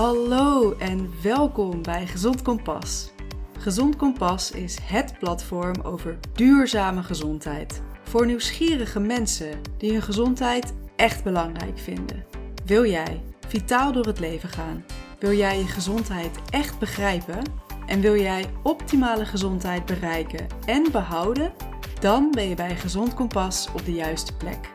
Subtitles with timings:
[0.00, 3.10] Hallo en welkom bij Gezond Kompas.
[3.58, 7.82] Gezond Kompas is het platform over duurzame gezondheid.
[8.02, 12.24] Voor nieuwsgierige mensen die hun gezondheid echt belangrijk vinden.
[12.64, 14.84] Wil jij vitaal door het leven gaan?
[15.18, 17.42] Wil jij je gezondheid echt begrijpen?
[17.86, 21.52] En wil jij optimale gezondheid bereiken en behouden?
[21.98, 24.70] Dan ben je bij Gezond Kompas op de juiste plek.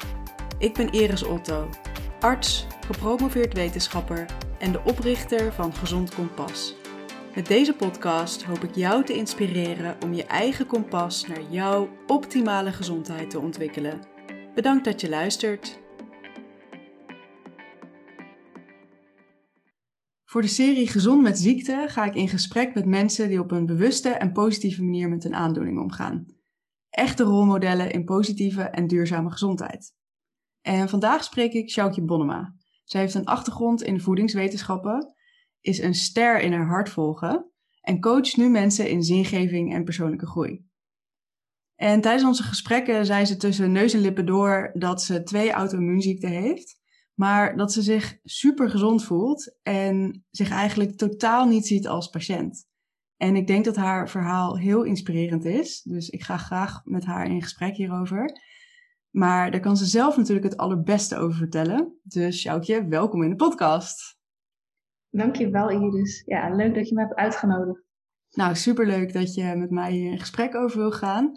[0.57, 1.69] Ik ben Iris Otto,
[2.19, 4.25] arts, gepromoveerd wetenschapper
[4.59, 6.75] en de oprichter van Gezond Kompas.
[7.35, 12.71] Met deze podcast hoop ik jou te inspireren om je eigen kompas naar jouw optimale
[12.71, 14.01] gezondheid te ontwikkelen.
[14.55, 15.79] Bedankt dat je luistert.
[20.25, 23.65] Voor de serie Gezond met ziekte ga ik in gesprek met mensen die op een
[23.65, 26.25] bewuste en positieve manier met een aandoening omgaan.
[26.89, 29.93] Echte rolmodellen in positieve en duurzame gezondheid.
[30.61, 32.55] En vandaag spreek ik Sjoukje Bonnema.
[32.85, 35.13] Zij heeft een achtergrond in voedingswetenschappen,
[35.61, 40.27] is een ster in haar hart volgen en coacht nu mensen in zingeving en persoonlijke
[40.27, 40.65] groei.
[41.75, 46.29] En tijdens onze gesprekken zei ze tussen neus en lippen door dat ze twee auto-immuunziekten
[46.29, 46.79] heeft,
[47.13, 52.67] maar dat ze zich super gezond voelt en zich eigenlijk totaal niet ziet als patiënt.
[53.17, 57.29] En ik denk dat haar verhaal heel inspirerend is, dus ik ga graag met haar
[57.29, 58.41] in gesprek hierover.
[59.15, 61.99] Maar daar kan ze zelf natuurlijk het allerbeste over vertellen.
[62.03, 64.17] Dus Sjoukje, welkom in de podcast.
[65.09, 66.23] Dankjewel Iris.
[66.25, 67.83] Ja, leuk dat je me hebt uitgenodigd.
[68.31, 71.31] Nou, superleuk dat je met mij hier in gesprek over wil gaan.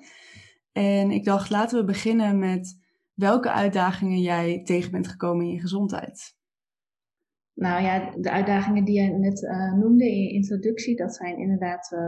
[0.73, 2.81] En ik dacht, laten we beginnen met
[3.15, 6.37] welke uitdagingen jij tegen bent gekomen in je gezondheid.
[7.55, 11.93] Nou ja, de uitdagingen die je net uh, noemde in je introductie, dat zijn inderdaad
[11.93, 12.01] uh,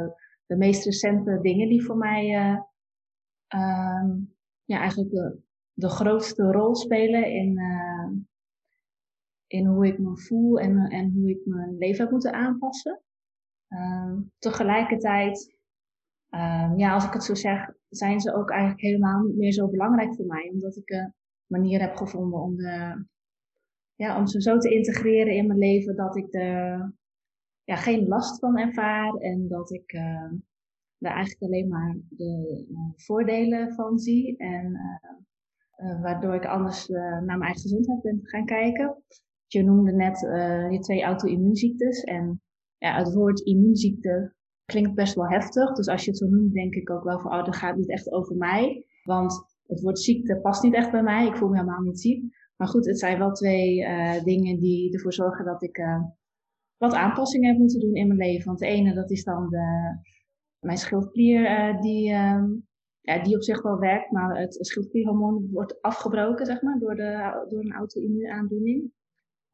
[0.47, 2.59] de meest recente dingen die voor mij uh,
[4.65, 5.11] ja, eigenlijk
[5.81, 8.11] de, grootste rol spelen in, uh,
[9.47, 13.01] in hoe ik me voel en, en hoe ik mijn leven heb moeten aanpassen.
[13.69, 15.57] Uh, tegelijkertijd,
[16.31, 19.69] uh, ja, als ik het zo zeg, zijn ze ook eigenlijk helemaal niet meer zo
[19.69, 20.51] belangrijk voor mij.
[20.53, 21.15] Omdat ik een
[21.47, 23.05] manier heb gevonden om, de,
[23.95, 26.93] ja, om ze zo te integreren in mijn leven dat ik er
[27.65, 30.33] ja, geen last van ervaar en dat ik uh,
[30.99, 32.65] daar eigenlijk alleen maar de
[32.97, 34.37] voordelen van zie.
[34.37, 34.79] En
[35.83, 39.03] uh, waardoor ik anders uh, naar mijn eigen gezondheid ben gaan kijken.
[39.47, 42.03] Je noemde net uh, je twee auto-immuunziektes.
[42.03, 42.43] En
[42.79, 45.73] ja, het woord immuunziekte klinkt best wel heftig.
[45.73, 47.91] Dus als je het zo noemt, denk ik ook wel van, oh, dat gaat niet
[47.91, 48.85] echt over mij.
[49.03, 51.27] Want het woord ziekte past niet echt bij mij.
[51.27, 52.23] Ik voel me helemaal niet ziek.
[52.57, 53.77] Maar goed, het zijn wel twee
[54.25, 55.81] dingen die ervoor zorgen dat ik
[56.77, 58.47] wat aanpassingen heb moeten doen in mijn leven.
[58.47, 59.99] Want de ene, dat is dan de,
[60.61, 62.49] mijn schildklier die ehm,
[63.11, 67.45] ja, die op zich wel werkt, maar het schildklierhormoon wordt afgebroken, zeg maar, door, de,
[67.49, 68.93] door een auto-immuunaandoening.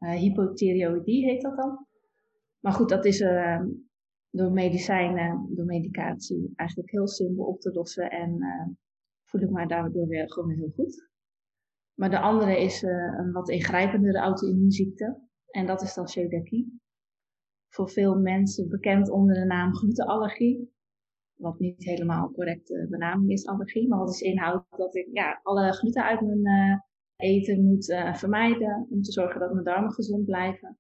[0.01, 1.87] Uh, hypothyreoïdie heet dat dan.
[2.61, 3.65] Maar goed, dat is uh,
[4.31, 8.67] door medicijnen, door medicatie eigenlijk heel simpel op te lossen en uh,
[9.25, 11.09] voel ik me daardoor weer gewoon heel goed.
[11.95, 15.19] Maar de andere is een wat ingrijpendere auto-immuunziekte
[15.51, 16.81] en dat is dan celiakie.
[17.69, 20.76] Voor veel mensen bekend onder de naam glutenallergie
[21.37, 23.89] wat niet helemaal correcte benaming is, allergie.
[23.89, 26.79] Maar wat is inhoudt dat ik ja, alle gluten uit mijn uh,
[27.17, 28.87] eten moet uh, vermijden.
[28.91, 30.79] Om te zorgen dat mijn darmen gezond blijven.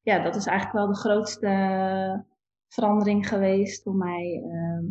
[0.00, 2.24] Ja, dat is eigenlijk wel de grootste
[2.68, 4.42] verandering geweest voor mij.
[4.44, 4.88] Uh,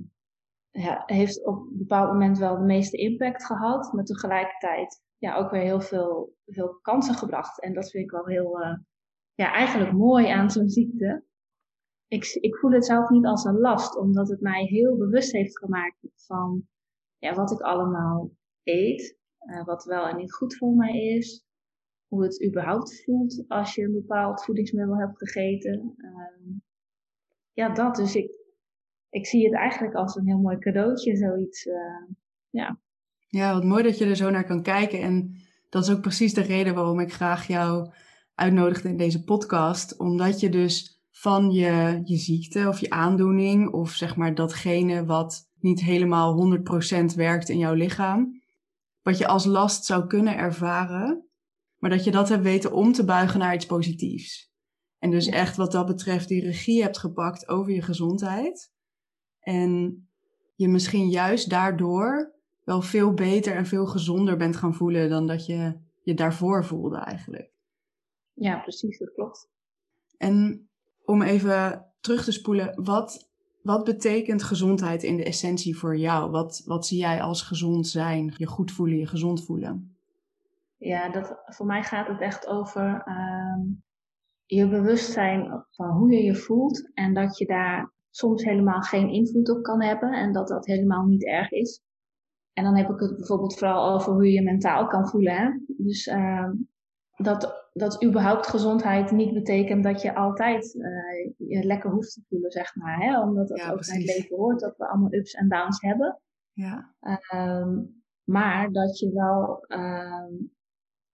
[0.83, 3.93] ja, heeft op een bepaald moment wel de meeste impact gehad.
[3.93, 7.61] Maar tegelijkertijd ja, ook weer heel veel, veel kansen gebracht.
[7.61, 8.59] En dat vind ik wel heel,
[9.33, 11.23] ja, eigenlijk mooi aan zo'n ziekte
[12.07, 15.57] ik, ik voel het zelf niet als een last, omdat het mij heel bewust heeft
[15.57, 16.67] gemaakt van
[17.17, 18.31] ja, wat ik allemaal
[18.63, 21.45] eet, uh, wat wel en niet goed voor mij is,
[22.07, 25.93] hoe het überhaupt voelt als je een bepaald voedingsmiddel hebt gegeten.
[25.97, 26.55] Uh,
[27.53, 27.95] ja, dat.
[27.95, 28.31] Dus ik,
[29.09, 31.65] ik zie het eigenlijk als een heel mooi cadeautje, zoiets.
[31.65, 31.75] Uh,
[32.49, 32.79] ja.
[33.27, 35.01] ja, wat mooi dat je er zo naar kan kijken.
[35.01, 35.35] En
[35.69, 37.93] dat is ook precies de reden waarom ik graag jou
[38.33, 39.99] uitnodigde in deze podcast.
[39.99, 45.49] Omdat je dus van je, je ziekte of je aandoening of zeg maar datgene wat
[45.59, 46.57] niet helemaal
[47.11, 48.41] 100% werkt in jouw lichaam,
[49.01, 51.27] wat je als last zou kunnen ervaren,
[51.77, 54.53] maar dat je dat hebt weten om te buigen naar iets positiefs.
[54.99, 58.73] En dus echt wat dat betreft die regie hebt gepakt over je gezondheid.
[59.39, 60.03] En
[60.55, 62.33] je misschien juist daardoor
[62.63, 66.97] wel veel beter en veel gezonder bent gaan voelen dan dat je je daarvoor voelde
[66.97, 67.51] eigenlijk.
[68.33, 69.49] Ja, precies, dat klopt.
[70.17, 70.69] En
[71.05, 73.29] om even terug te spoelen, wat,
[73.61, 76.31] wat betekent gezondheid in de essentie voor jou?
[76.31, 79.97] Wat, wat zie jij als gezond zijn, je goed voelen, je gezond voelen?
[80.77, 83.03] Ja, dat, voor mij gaat het echt over.
[83.07, 83.75] Uh,
[84.45, 89.49] je bewustzijn van hoe je je voelt en dat je daar soms helemaal geen invloed
[89.49, 91.81] op kan hebben en dat dat helemaal niet erg is.
[92.53, 95.35] En dan heb ik het bijvoorbeeld vooral over hoe je je mentaal kan voelen.
[95.35, 95.49] Hè?
[95.77, 96.49] Dus uh,
[97.15, 102.51] dat, dat überhaupt gezondheid niet betekent dat je altijd uh, je lekker hoeft te voelen,
[102.51, 102.99] zeg maar.
[102.99, 103.21] Hè?
[103.21, 106.19] Omdat dat ook bij het leven hoort, dat we allemaal ups en downs hebben.
[106.51, 106.95] Ja.
[107.33, 110.53] Um, maar dat je wel um,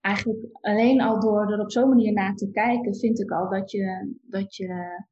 [0.00, 3.70] eigenlijk alleen al door er op zo'n manier naar te kijken, vind ik al dat
[3.70, 5.02] je, dat je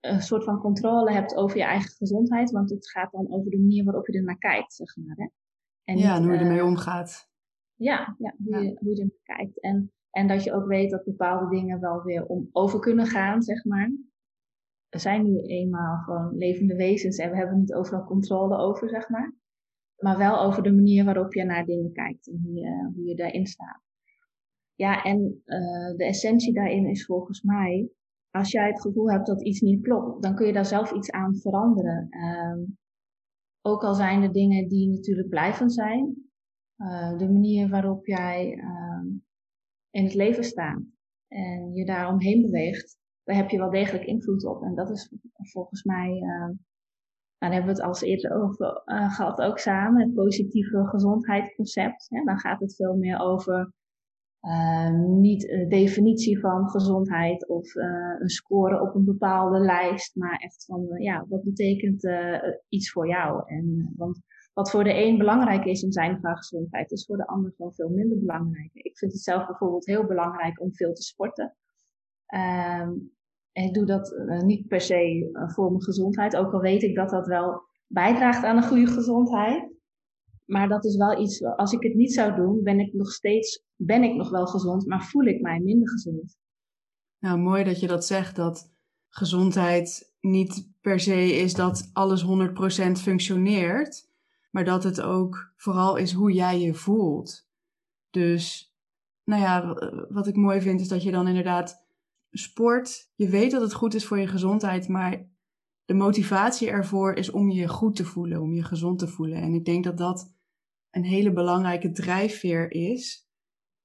[0.00, 2.50] een soort van controle hebt over je eigen gezondheid.
[2.50, 5.16] Want het gaat dan over de manier waarop je er naar kijkt, zeg maar.
[5.16, 5.28] Hè?
[5.84, 7.28] En ja, en hoe je ermee uh, omgaat.
[7.74, 8.58] Ja, ja, hoe, ja.
[8.58, 9.60] Je, hoe je er naar kijkt.
[9.60, 13.42] En, en dat je ook weet dat bepaalde dingen wel weer om over kunnen gaan,
[13.42, 13.92] zeg maar.
[14.88, 19.08] We zijn nu eenmaal gewoon levende wezens en we hebben niet overal controle over, zeg
[19.08, 19.36] maar.
[19.98, 22.40] Maar wel over de manier waarop je naar dingen kijkt en
[22.94, 23.80] hoe je, daarin staat.
[24.74, 27.90] Ja, en uh, de essentie daarin is volgens mij,
[28.30, 31.10] als jij het gevoel hebt dat iets niet klopt, dan kun je daar zelf iets
[31.10, 32.08] aan veranderen.
[32.10, 32.78] Um,
[33.62, 36.30] ook al zijn er dingen die natuurlijk blijvend zijn,
[36.76, 38.87] uh, de manier waarop jij uh,
[39.90, 40.82] in het leven staat
[41.28, 44.62] en je daar omheen beweegt, daar heb je wel degelijk invloed op.
[44.62, 45.12] En dat is
[45.52, 46.56] volgens mij, uh,
[47.38, 52.08] daar hebben we het al eerder over uh, gehad ook samen, het positieve gezondheidsconcept.
[52.24, 53.72] Dan gaat het veel meer over
[54.40, 60.64] uh, niet een definitie van gezondheid of een score op een bepaalde lijst, maar echt
[60.64, 62.08] van ja, wat betekent
[62.68, 63.42] iets voor jou?
[63.46, 64.20] En, want
[64.58, 67.88] wat voor de een belangrijk is in zijn gezondheid, is voor de ander gewoon veel
[67.88, 68.70] minder belangrijk.
[68.72, 71.56] Ik vind het zelf bijvoorbeeld heel belangrijk om veel te sporten.
[72.26, 72.92] Ehm,
[73.52, 74.14] en ik doe dat
[74.44, 78.56] niet per se voor mijn gezondheid, ook al weet ik dat dat wel bijdraagt aan
[78.56, 79.72] een goede gezondheid.
[80.44, 83.64] Maar dat is wel iets, als ik het niet zou doen, ben ik nog steeds,
[83.76, 86.36] ben ik nog wel gezond, maar voel ik mij minder gezond.
[87.18, 88.72] Nou, mooi dat je dat zegt, dat
[89.08, 94.07] gezondheid niet per se is dat alles 100% functioneert,
[94.50, 97.48] maar dat het ook vooral is hoe jij je voelt.
[98.10, 98.74] Dus,
[99.24, 99.74] nou ja,
[100.08, 101.86] wat ik mooi vind is dat je dan inderdaad
[102.30, 105.30] sport, je weet dat het goed is voor je gezondheid, maar
[105.84, 109.42] de motivatie ervoor is om je goed te voelen, om je gezond te voelen.
[109.42, 110.34] En ik denk dat dat
[110.90, 113.28] een hele belangrijke drijfveer is.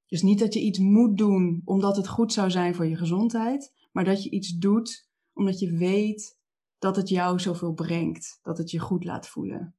[0.05, 3.73] Dus niet dat je iets moet doen omdat het goed zou zijn voor je gezondheid,
[3.91, 6.39] maar dat je iets doet omdat je weet
[6.77, 9.75] dat het jou zoveel brengt, dat het je goed laat voelen.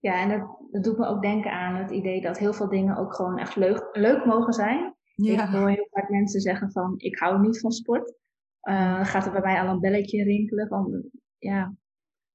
[0.00, 2.96] Ja, en dat, dat doet me ook denken aan het idee dat heel veel dingen
[2.96, 4.94] ook gewoon echt leuk, leuk mogen zijn.
[5.14, 5.44] Ja.
[5.44, 8.14] Ik hoor heel vaak mensen zeggen van, ik hou niet van sport.
[8.62, 11.74] Uh, gaat er bij mij al een belletje rinkelen van, ja,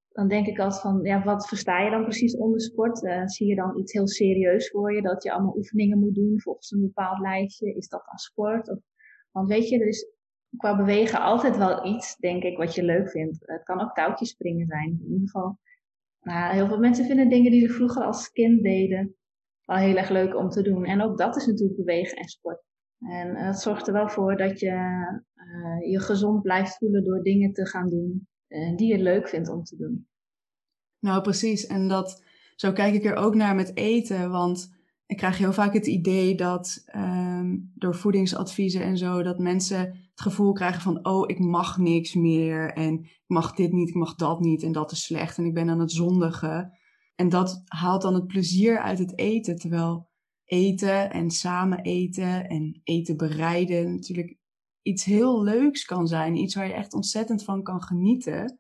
[0.10, 3.04] dan denk ik altijd van, ja, wat versta je dan precies onder sport?
[3.04, 6.42] Uh, zie je dan iets heel serieus voor je, dat je allemaal oefeningen moet doen
[6.42, 7.76] volgens een bepaald lijstje?
[7.76, 8.70] Is dat dan sport?
[8.70, 8.80] Of,
[9.32, 10.10] want weet je, er is
[10.58, 13.38] qua bewegen altijd wel iets, denk ik, wat je leuk vindt.
[13.42, 14.90] Het kan ook touwtjes springen zijn.
[14.90, 15.60] In ieder geval,
[16.26, 19.16] nou, heel veel mensen vinden dingen die ze vroeger als kind deden
[19.66, 20.86] wel heel erg leuk om te doen.
[20.86, 22.64] En ook dat is natuurlijk bewegen en sport.
[23.00, 24.72] En dat zorgt er wel voor dat je
[25.36, 29.50] uh, je gezond blijft voelen door dingen te gaan doen uh, die je leuk vindt
[29.50, 30.08] om te doen.
[31.00, 31.66] Nou, precies.
[31.66, 32.24] En dat,
[32.56, 34.32] zo kijk ik er ook naar met eten.
[34.32, 39.80] Want ik krijg heel vaak het idee dat um, door voedingsadviezen en zo, dat mensen
[39.80, 42.74] het gevoel krijgen van, oh, ik mag niks meer.
[42.74, 44.64] En ik mag dit niet, ik mag dat niet.
[44.64, 45.38] En dat is slecht.
[45.38, 46.78] En ik ben aan het zondigen.
[47.16, 49.56] En dat haalt dan het plezier uit het eten.
[49.56, 50.10] Terwijl
[50.46, 54.38] eten en samen eten en eten bereiden natuurlijk
[54.82, 56.36] iets heel leuks kan zijn.
[56.36, 58.60] Iets waar je echt ontzettend van kan genieten.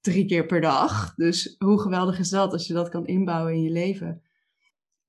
[0.00, 1.14] Drie keer per dag.
[1.14, 4.22] Dus hoe geweldig is dat als je dat kan inbouwen in je leven?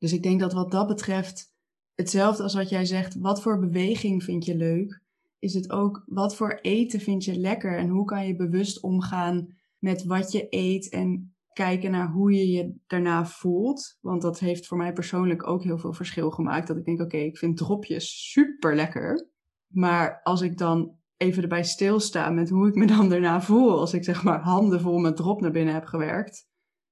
[0.04, 1.54] Dus ik denk dat wat dat betreft,
[1.96, 5.02] hetzelfde als wat jij zegt, wat voor beweging vind je leuk?
[5.40, 7.78] Is het ook wat voor eten vind je lekker?
[7.78, 12.48] En hoe kan je bewust omgaan met wat je eet en kijken naar hoe je
[12.48, 13.98] je daarna voelt?
[14.02, 16.68] Want dat heeft voor mij persoonlijk ook heel veel verschil gemaakt.
[16.68, 19.30] Dat ik denk, oké, ik vind dropjes super lekker.
[19.68, 23.94] Maar als ik dan even erbij stilsta met hoe ik me dan daarna voel, als
[23.94, 26.48] ik zeg maar handen vol met drop naar binnen heb gewerkt,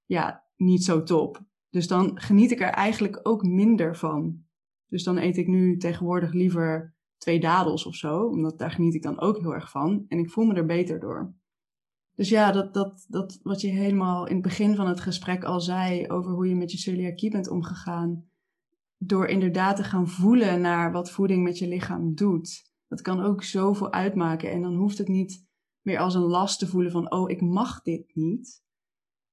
[0.06, 1.50] ja, niet zo top.
[1.72, 4.44] Dus dan geniet ik er eigenlijk ook minder van.
[4.88, 9.04] Dus dan eet ik nu tegenwoordig liever twee dadels of zo, omdat daar geniet ik
[9.04, 10.06] dan ook heel erg van.
[10.08, 11.34] En ik voel me er beter door.
[12.16, 15.62] Dus ja, dat, dat, dat wat je helemaal in het begin van het gesprek al
[15.62, 18.30] zei over hoe je met je celiakie bent omgegaan,
[18.98, 23.44] door inderdaad te gaan voelen naar wat voeding met je lichaam doet dat kan ook
[23.44, 24.52] zoveel uitmaken.
[24.52, 25.48] En dan hoeft het niet
[25.82, 28.64] meer als een last te voelen van, oh, ik mag dit niet.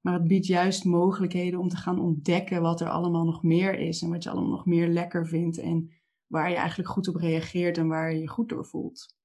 [0.00, 4.02] Maar het biedt juist mogelijkheden om te gaan ontdekken wat er allemaal nog meer is.
[4.02, 5.58] En wat je allemaal nog meer lekker vindt.
[5.58, 5.90] En
[6.26, 9.16] waar je eigenlijk goed op reageert en waar je je goed door voelt.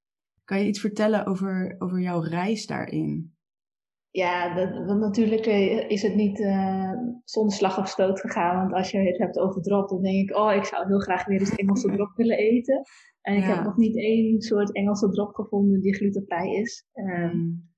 [0.44, 3.34] Kan je iets vertellen over, over jouw reis daarin?
[4.10, 6.92] Ja, dat, want natuurlijk eh, is het niet uh,
[7.24, 8.56] zonder slag of stoot gegaan.
[8.56, 11.24] Want als je het hebt over drop, dan denk ik, oh, ik zou heel graag
[11.24, 12.82] weer eens Engelse drop willen eten.
[13.20, 16.86] En ik heb nog niet één soort Engelse drop gevonden die glutenvrij is.
[16.92, 17.73] Um,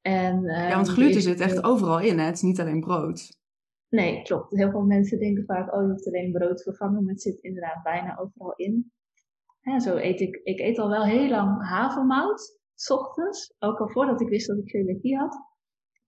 [0.00, 2.24] en, ja, want gluten zit echt overal in, hè?
[2.24, 3.38] Het is niet alleen brood.
[3.88, 4.56] Nee, klopt.
[4.56, 7.38] Heel veel mensen denken vaak, oh, je hoeft alleen brood te vervangen, maar het zit
[7.38, 8.92] inderdaad bijna overal in.
[9.60, 13.88] En zo eet ik, ik eet al wel heel lang havermout, s ochtends, ook al
[13.88, 15.48] voordat ik wist dat ik celiakie had.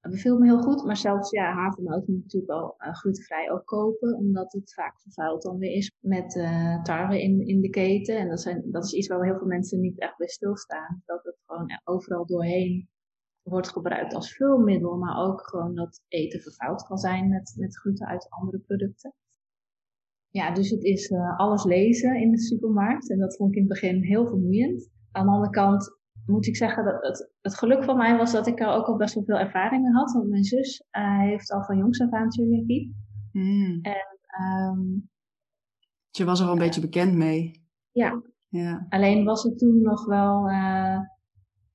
[0.01, 3.65] Dat beviel me heel goed, maar zelfs ja, havermout moet natuurlijk wel uh, glutenvrij ook
[3.65, 8.19] kopen, omdat het vaak vervuild dan weer is met uh, tarwe in, in de keten.
[8.19, 11.03] En dat, zijn, dat is iets waar heel veel mensen niet echt bij stilstaan.
[11.05, 12.89] Dat het gewoon overal doorheen
[13.43, 18.07] wordt gebruikt als vulmiddel, maar ook gewoon dat eten vervuild kan zijn met, met gluten
[18.07, 19.15] uit andere producten.
[20.29, 23.63] Ja, dus het is uh, alles lezen in de supermarkt en dat vond ik in
[23.63, 24.91] het begin heel vermoeiend.
[25.11, 28.47] Aan de andere kant moet ik zeggen dat het, het geluk van mij was dat
[28.47, 30.13] ik er ook al best wel veel ervaring mee had.
[30.13, 32.97] Want mijn zus uh, heeft al van jongs af aan celiakie.
[33.33, 33.79] Mm.
[33.83, 35.11] En, um,
[36.11, 37.63] je was er al een beetje bekend mee.
[37.91, 38.23] Ja.
[38.49, 38.87] ja.
[38.89, 40.99] Alleen was het toen nog wel uh,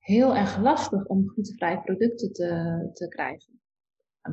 [0.08, 3.60] heel erg lastig om glutenvrije producten te, te krijgen.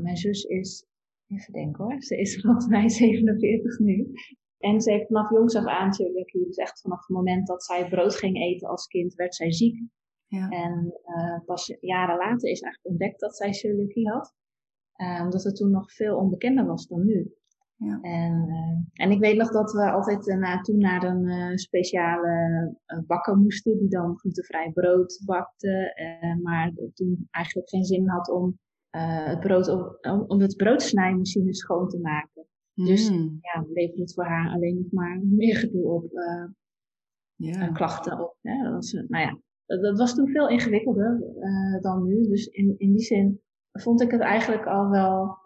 [0.01, 0.86] Mijn zus is,
[1.27, 4.13] even denken hoor, ze is volgens mij 47 nu.
[4.58, 5.89] En ze heeft vanaf jongs af aan.
[6.32, 9.84] Dus echt vanaf het moment dat zij brood ging eten als kind, werd zij ziek.
[10.27, 10.50] Ja.
[10.50, 14.34] En uh, pas jaren later is eigenlijk ontdekt dat zij celiakie had.
[14.96, 17.34] Uh, omdat het toen nog veel onbekender was dan nu.
[17.86, 18.00] Ja.
[18.01, 22.75] En, uh, en ik weet nog dat we altijd na, toen naar een speciale
[23.08, 25.94] bakker moesten, die dan glutenvrij brood bakte.
[26.44, 32.00] maar toen eigenlijk geen zin had om, het brood op, om het broodsnijmachine schoon te
[32.00, 32.46] maken.
[32.74, 33.38] Dus mm.
[33.42, 36.12] ja, leverde het voor haar alleen nog maar meer gedoe op.
[37.36, 37.68] Ja.
[37.68, 38.38] klachten op.
[38.42, 38.63] Hè.
[38.63, 42.27] Dat was, nou ja, dat was toen veel ingewikkelder uh, dan nu.
[42.27, 45.38] Dus in, in die zin vond ik het eigenlijk al wel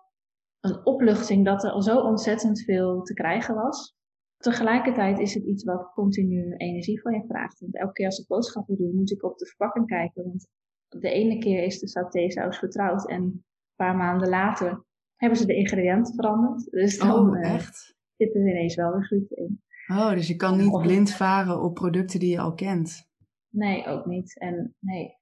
[0.59, 3.97] een opluchting dat er al zo ontzettend veel te krijgen was.
[4.37, 7.59] Tegelijkertijd is het iets wat continu energie van je vraagt.
[7.59, 10.23] Want elke keer als ik boodschappen doe, moet ik op de verpakking kijken.
[10.23, 10.47] Want
[10.87, 13.43] de ene keer is de satésaus vertrouwd en een
[13.75, 14.83] paar maanden later
[15.15, 16.71] hebben ze de ingrediënten veranderd.
[16.71, 17.95] Dus dan oh, echt?
[18.15, 19.61] zit er ineens wel weer gluten in.
[19.87, 23.07] Oh, dus je kan niet blind varen op producten die je al kent.
[23.49, 24.39] Nee, ook niet.
[24.39, 25.17] En, nee.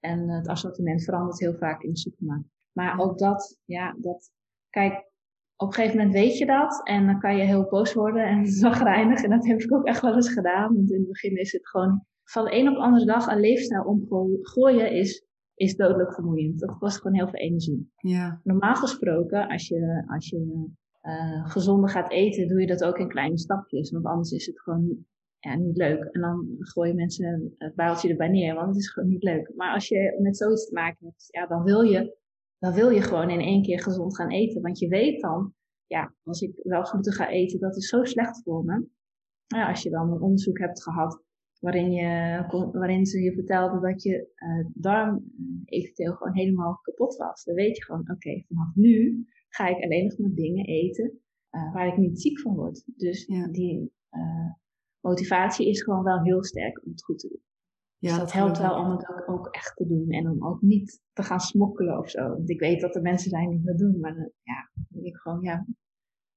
[0.00, 2.48] en het assortiment verandert heel vaak in de supermarkt.
[2.72, 4.32] Maar ook dat, ja, dat,
[4.70, 5.08] kijk,
[5.56, 8.46] op een gegeven moment weet je dat en dan kan je heel boos worden en
[8.64, 9.22] zagrijnig.
[9.22, 10.74] En dat heb ik ook echt wel eens gedaan.
[10.74, 13.40] Want in het begin is het gewoon van de een op de andere dag een
[13.40, 16.60] leefstijl omgooien is, is dodelijk vermoeiend.
[16.60, 17.92] Dat kost gewoon heel veel energie.
[17.96, 18.40] Ja.
[18.42, 20.68] Normaal gesproken, als je, als je
[21.02, 23.90] uh, gezonder gaat eten, doe je dat ook in kleine stapjes.
[23.90, 25.06] Want anders is het gewoon
[25.38, 26.04] ja, niet leuk.
[26.04, 29.52] En dan gooien mensen het baaltje erbij neer, want het is gewoon niet leuk.
[29.56, 32.16] Maar als je met zoiets te maken hebt, ja, dan wil je,
[32.60, 34.62] dan wil je gewoon in één keer gezond gaan eten.
[34.62, 35.54] Want je weet dan,
[35.86, 38.88] ja, als ik wel gluten ga eten, dat is zo slecht voor me.
[39.46, 41.22] Ja, als je dan een onderzoek hebt gehad
[41.60, 47.16] waarin, je, waarin ze je vertelden dat je uh, darm uh, eventueel gewoon helemaal kapot
[47.16, 47.44] was.
[47.44, 51.72] Dan weet je gewoon, oké, vanaf nu ga ik alleen nog maar dingen eten uh,
[51.74, 52.82] waar ik niet ziek van word.
[52.96, 53.48] Dus ja.
[53.48, 53.92] die,
[55.00, 57.42] motivatie is gewoon wel heel sterk om het goed te doen.
[58.00, 60.60] Ja, dus dat helpt wel om het ook, ook, echt te doen en om ook
[60.60, 62.28] niet te gaan smokkelen of zo.
[62.28, 65.16] Want ik weet dat er mensen zijn die dat doen, maar dan, ja, denk ik
[65.16, 65.66] gewoon, ja,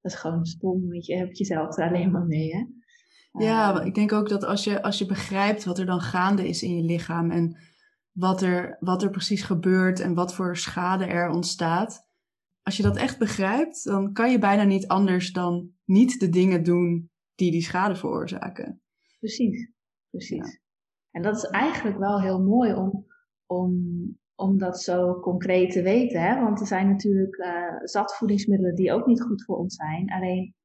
[0.01, 2.65] dat is gewoon stom, want je hebt jezelf er alleen maar mee, hè.
[3.43, 6.47] Ja, uh, ik denk ook dat als je, als je begrijpt wat er dan gaande
[6.47, 7.57] is in je lichaam en
[8.11, 12.07] wat er, wat er precies gebeurt en wat voor schade er ontstaat.
[12.61, 16.63] Als je dat echt begrijpt, dan kan je bijna niet anders dan niet de dingen
[16.63, 18.81] doen die die schade veroorzaken.
[19.19, 19.71] Precies,
[20.09, 20.61] precies.
[21.13, 23.05] En dat is eigenlijk wel heel mooi om,
[23.45, 23.73] om,
[24.35, 26.21] om dat zo concreet te weten.
[26.21, 26.39] Hè?
[26.43, 30.11] Want er zijn natuurlijk uh, zat voedingsmiddelen die ook niet goed voor ons zijn.
[30.11, 30.55] Alleen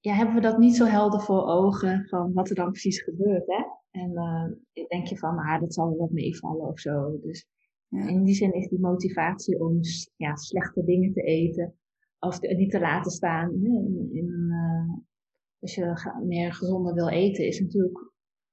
[0.00, 3.46] ja, hebben we dat niet zo helder voor ogen van wat er dan precies gebeurt.
[3.46, 3.64] Hè?
[3.90, 7.18] En uh, denk je van, ah, dat zal wel wat meevallen of zo.
[7.20, 7.46] Dus
[7.88, 8.08] ja.
[8.08, 9.80] in die zin is die motivatie om
[10.16, 11.74] ja, slechte dingen te eten
[12.18, 14.96] of niet te laten staan in, in, uh,
[15.60, 18.07] als je meer gezonder wil eten, is natuurlijk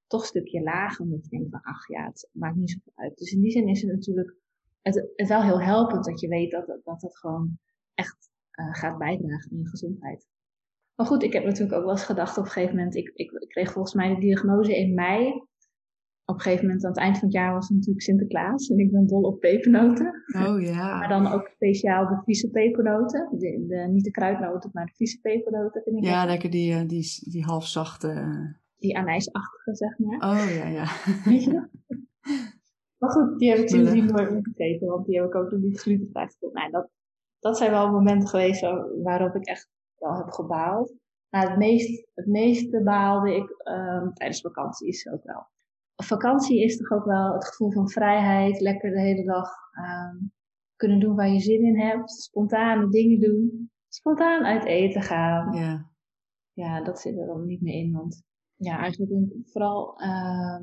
[0.08, 1.02] toch een stukje lager.
[1.02, 3.18] Omdat je denkt van, ach ja, het maakt niet zoveel uit.
[3.18, 4.36] Dus in die zin is het natuurlijk
[4.82, 7.58] het, het wel heel helpend dat je weet dat, dat het gewoon
[7.94, 10.28] echt uh, gaat bijdragen aan je gezondheid.
[10.96, 13.32] Maar goed, ik heb natuurlijk ook wel eens gedacht op een gegeven moment, ik, ik,
[13.32, 15.44] ik kreeg volgens mij de diagnose in mei
[16.26, 18.70] op een gegeven moment aan het eind van het jaar was het natuurlijk Sinterklaas.
[18.70, 20.24] En ik ben dol op pepernoten.
[20.48, 20.90] Oh ja.
[21.00, 23.30] Maar dan ook speciaal de vieze pepernoten.
[23.32, 26.04] De, de, niet de kruidnoten, maar de vieze pepernoten vind ik.
[26.04, 28.10] Ja, lekker die, eh, die, die half zachte.
[28.78, 30.16] Die anijsachtige, zeg maar.
[30.16, 30.86] Oh ja, ja.
[31.26, 31.68] Weet je
[32.98, 35.62] Maar goed, die heb ik sindsdien nooit meer gegeten, want die heb ik ook nog
[35.62, 36.54] niet glutenvrij gegeten.
[36.54, 36.90] Nou, dat,
[37.40, 38.62] dat zijn wel momenten geweest
[39.04, 40.94] waarop ik echt wel heb gebaald.
[41.30, 45.48] Maar het, meest, het meeste baalde ik um, tijdens vakanties ook wel.
[45.96, 50.34] Vakantie is toch ook wel het gevoel van vrijheid, lekker de hele dag um,
[50.76, 55.54] kunnen doen waar je zin in hebt, spontane dingen doen, spontaan uit eten gaan.
[55.54, 55.92] Ja.
[56.54, 58.24] Ja, dat zit er dan niet meer in, want
[58.56, 60.60] ja, eigenlijk vooral uh,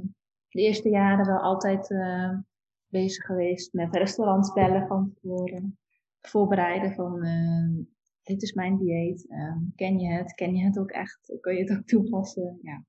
[0.49, 2.39] de eerste jaren wel altijd uh,
[2.87, 5.79] bezig geweest met restaurants bellen van tevoren.
[6.21, 7.85] Voorbereiden van uh,
[8.23, 9.27] dit is mijn dieet.
[9.75, 10.35] Ken je het?
[10.35, 11.37] Ken je het ook echt?
[11.41, 12.59] Kun je het ook toepassen?
[12.63, 12.85] Ja.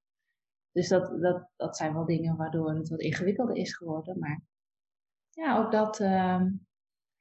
[0.71, 4.19] Dus dat, dat, dat zijn wel dingen waardoor het wat ingewikkelder is geworden.
[4.19, 4.41] Maar
[5.29, 5.99] ja, ook dat.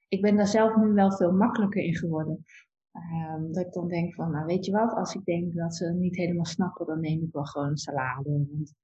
[0.08, 2.44] Ik ben daar zelf nu wel veel makkelijker in geworden.
[2.92, 5.92] Um, dat ik dan denk van, nou weet je wat, als ik denk dat ze
[5.92, 8.30] niet helemaal snappen, dan neem ik wel gewoon een salade.
[8.30, 8.74] Want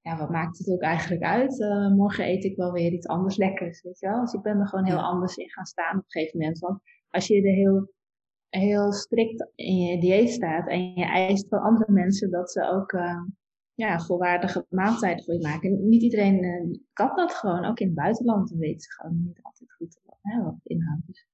[0.00, 1.60] ja, wat maakt het ook eigenlijk uit?
[1.60, 4.20] Uh, morgen eet ik wel weer iets anders lekkers, weet je wel.
[4.20, 6.58] Dus ik ben er gewoon heel anders in gaan staan op een gegeven moment.
[6.58, 7.92] Want als je er heel,
[8.48, 12.92] heel strikt in je dieet staat en je eist van andere mensen dat ze ook
[12.92, 13.22] uh,
[13.74, 15.88] ja, volwaardige maaltijden voor je maken.
[15.88, 19.72] niet iedereen uh, kan dat gewoon, ook in het buitenland, weten ze gewoon niet altijd
[19.72, 21.06] goed hè, wat het inhoudt.
[21.06, 21.28] Dus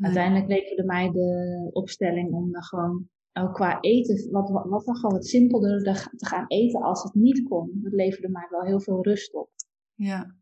[0.00, 4.96] Uiteindelijk leverde mij de opstelling om dan gewoon ook qua eten, wat, wat, wat dan
[4.96, 5.82] gewoon wat simpelder
[6.16, 7.70] te gaan eten als het niet kon.
[7.82, 9.50] Dat leverde mij wel heel veel rust op.
[9.94, 10.34] Ja,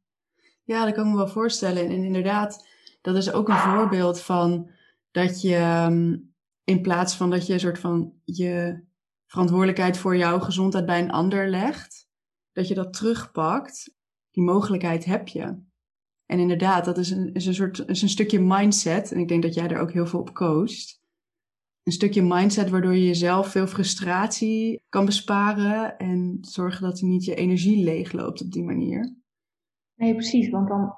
[0.64, 1.87] ja dat kan ik me wel voorstellen.
[1.87, 2.69] En inderdaad,
[3.00, 4.71] dat is ook een voorbeeld van
[5.11, 6.19] dat je ehm,
[6.64, 8.85] in plaats van dat je een soort van je
[9.26, 12.09] verantwoordelijkheid voor jouw gezondheid bij een ander legt,
[12.52, 13.95] dat je dat terugpakt.
[14.30, 15.69] Die mogelijkheid heb je.
[16.30, 19.12] En inderdaad, dat is een, is een soort is een stukje mindset.
[19.12, 21.00] En ik denk dat jij daar ook heel veel op coacht.
[21.82, 27.25] Een stukje mindset waardoor je jezelf veel frustratie kan besparen en zorgen dat je niet
[27.25, 29.14] je energie leegloopt op die manier.
[29.94, 30.50] Nee, precies.
[30.50, 30.94] Want dan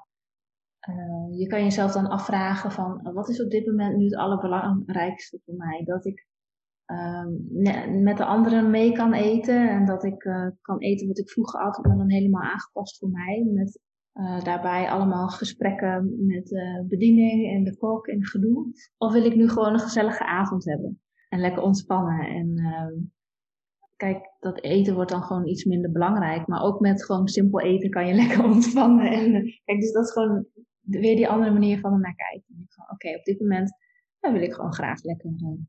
[0.89, 5.41] uh, je kan jezelf dan afvragen van wat is op dit moment nu het allerbelangrijkste
[5.45, 5.83] voor mij?
[5.85, 6.27] Dat ik
[6.87, 7.27] uh,
[8.03, 11.59] met de anderen mee kan eten en dat ik uh, kan eten wat ik vroeger
[11.59, 13.43] altijd maar dan helemaal aangepast voor mij.
[13.53, 13.79] Met
[14.13, 18.73] uh, daarbij allemaal gesprekken met de bediening en de kok en gedoe.
[18.97, 22.27] Of wil ik nu gewoon een gezellige avond hebben en lekker ontspannen.
[22.27, 23.01] En uh,
[23.95, 26.47] kijk, dat eten wordt dan gewoon iets minder belangrijk.
[26.47, 29.11] Maar ook met gewoon simpel eten kan je lekker ontspannen.
[29.11, 29.31] En
[29.65, 30.45] kijk, dus dat is gewoon
[30.81, 32.67] weer die andere manier van naar kijken.
[32.91, 33.71] Oké, op dit moment
[34.19, 35.59] wil ik gewoon graag lekker uh,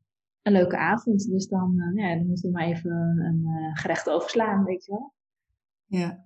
[0.41, 1.29] een leuke avond.
[1.29, 5.13] Dus dan, ja, dan moeten we maar even een, een gerecht overslaan, weet je wel.
[5.85, 6.25] Ja.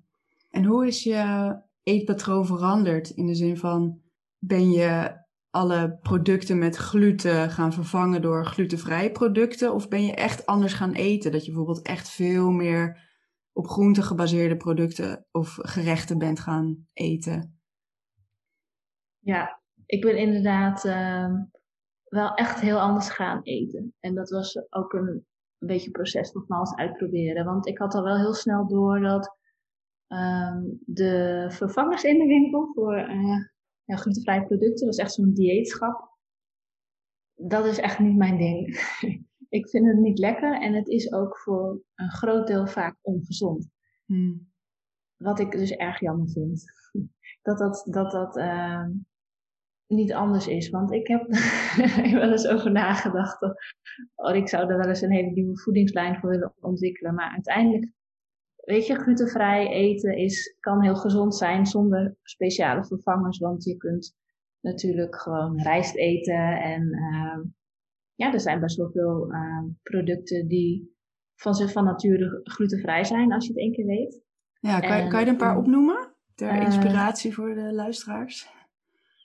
[0.51, 1.57] En hoe is je
[1.89, 3.09] eetpatroon veranderd?
[3.09, 4.01] In de zin van,
[4.37, 5.17] ben je
[5.49, 9.73] alle producten met gluten gaan vervangen door glutenvrije producten?
[9.73, 11.31] Of ben je echt anders gaan eten?
[11.31, 13.07] Dat je bijvoorbeeld echt veel meer
[13.51, 17.59] op groenten gebaseerde producten of gerechten bent gaan eten?
[19.19, 21.33] Ja, ik ben inderdaad uh,
[22.03, 23.95] wel echt heel anders gaan eten.
[23.99, 25.25] En dat was ook een,
[25.57, 27.45] een beetje proces nogmaals uitproberen.
[27.45, 29.38] Want ik had al wel heel snel door dat
[30.09, 33.37] um, de vervangers in de winkel voor uh,
[33.83, 34.85] ja, glutenvrije producten.
[34.85, 36.17] Dat is echt zo'n dieetschap.
[37.35, 38.67] Dat is echt niet mijn ding.
[39.59, 43.69] ik vind het niet lekker en het is ook voor een groot deel vaak ongezond.
[44.05, 44.51] Hmm.
[45.17, 46.63] Wat ik dus erg jammer vind.
[47.41, 48.85] dat dat, dat, dat uh,
[49.87, 50.69] niet anders is.
[50.69, 53.41] Want ik heb er wel eens over nagedacht.
[54.15, 57.13] Oh, ik zou er wel eens een hele nieuwe voedingslijn voor willen ontwikkelen.
[57.13, 57.91] Maar uiteindelijk
[58.69, 63.37] weet je, glutenvrij eten is, kan heel gezond zijn zonder speciale vervangers.
[63.37, 64.15] Want je kunt
[64.61, 66.61] natuurlijk gewoon rijst eten.
[66.61, 67.45] En uh,
[68.15, 70.97] ja, er zijn best wel veel uh, producten die
[71.35, 74.21] van, van nature glutenvrij zijn, als je het één keer weet.
[74.59, 76.13] Ja, kan, en, kan je er een paar opnoemen?
[76.35, 78.49] Ter uh, inspiratie voor de luisteraars.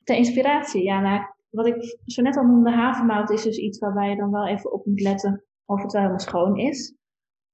[0.05, 1.01] Ter inspiratie, ja.
[1.01, 4.47] Nou, wat ik zo net al noemde, havermout is dus iets waarbij je dan wel
[4.47, 6.97] even op moet letten of het wel helemaal schoon is.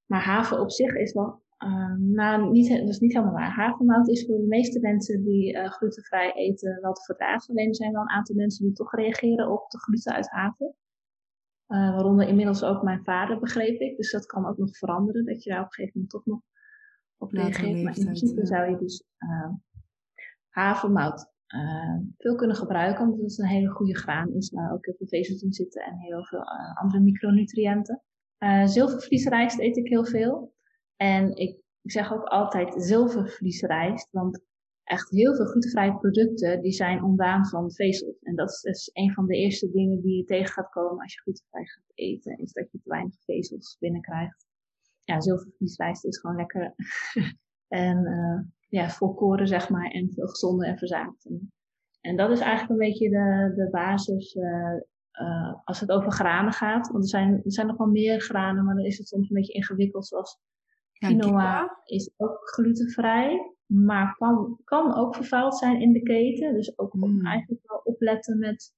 [0.06, 3.50] Maar haver op zich is wel uh, maar niet, dat is niet helemaal waar.
[3.50, 7.50] Havermout is voor de meeste mensen die uh, glutenvrij eten wel te verdragen.
[7.50, 10.66] Alleen er zijn wel een aantal mensen die toch reageren op de gluten uit haver.
[10.66, 13.96] Uh, waaronder inmiddels ook mijn vader, begreep ik.
[13.96, 16.40] Dus dat kan ook nog veranderen, dat je daar op een gegeven moment toch nog
[17.16, 17.82] op reageert.
[17.82, 19.04] Maar in principe zou je dus
[20.48, 21.26] havermout
[22.16, 23.04] veel kunnen gebruiken.
[23.04, 25.98] Omdat het een hele goede graan is, waar ook heel veel vezels in zitten en
[25.98, 26.42] heel veel
[26.74, 28.02] andere micronutriënten.
[28.64, 30.49] zilvervliesrijst eet ik heel veel.
[31.02, 34.40] En ik zeg ook altijd zilvervliesrijst, want
[34.84, 38.18] echt heel veel glutenvrije producten die zijn ontdaan van vezels.
[38.22, 41.20] En dat is een van de eerste dingen die je tegen gaat komen als je
[41.20, 44.46] glutenvrij gaat eten, is dat je te weinig vezels binnenkrijgt.
[45.04, 46.74] Ja, zilvervliesrijst is gewoon lekker.
[47.68, 51.28] en uh, ja, volkoren, zeg maar, en veel gezonder en verzadigd.
[52.00, 56.90] En dat is eigenlijk een beetje de, de basis uh, als het over granen gaat.
[56.90, 59.36] Want er zijn, er zijn nog wel meer granen, maar dan is het soms een
[59.36, 60.06] beetje ingewikkeld.
[60.06, 60.38] Zoals
[61.00, 66.54] quinoa is ook glutenvrij, maar kan, kan ook vervuild zijn in de keten.
[66.54, 67.26] Dus ook mm.
[67.26, 68.74] eigenlijk wel opletten met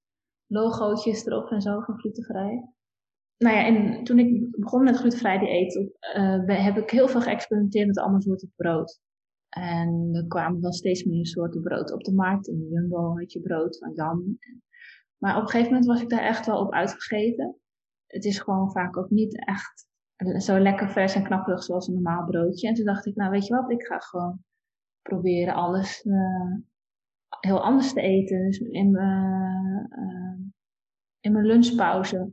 [0.46, 2.68] logootjes erop en zo van glutenvrij.
[3.38, 5.74] Nou ja, en toen ik begon met glutenvrij dieet,
[6.16, 9.00] uh, heb ik heel veel geëxperimenteerd met allemaal soorten brood.
[9.48, 12.48] En er kwamen wel steeds meer soorten brood op de markt.
[12.48, 14.38] In de Jumbo had je brood van Jan.
[15.18, 17.56] Maar op een gegeven moment was ik daar echt wel op uitgegeten.
[18.06, 19.90] Het is gewoon vaak ook niet echt
[20.38, 22.68] zo lekker vers en knapperig zoals een normaal broodje.
[22.68, 24.44] En toen dacht ik, nou weet je wat, ik ga gewoon
[25.02, 26.56] proberen alles uh,
[27.40, 28.44] heel anders te eten.
[28.44, 30.46] Dus in mijn, uh,
[31.20, 32.32] in mijn lunchpauze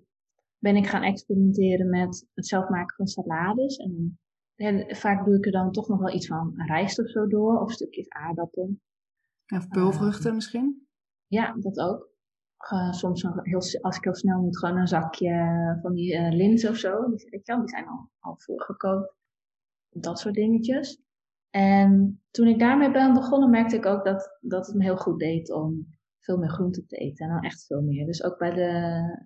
[0.57, 3.77] ben ik gaan experimenteren met het zelf maken van salades.
[3.77, 4.19] En,
[4.55, 7.59] en vaak doe ik er dan toch nog wel iets van rijst of zo door,
[7.59, 8.77] of stukjes aardappel.
[9.55, 10.87] Of peulvruchten uh, misschien?
[11.27, 12.08] Ja, dat ook.
[12.91, 13.25] Soms
[13.81, 17.09] als ik heel snel moet, gewoon een zakje van die uh, lins of zo.
[17.09, 19.15] Die, die zijn al, al voorgekookt.
[19.89, 21.01] Dat soort dingetjes.
[21.49, 25.19] En toen ik daarmee ben begonnen, merkte ik ook dat, dat het me heel goed
[25.19, 27.25] deed om veel meer groente te eten.
[27.25, 28.05] En dan echt veel meer.
[28.05, 28.69] Dus ook bij de,